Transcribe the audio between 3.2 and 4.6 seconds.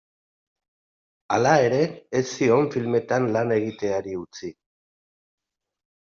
lan egiteari utzi.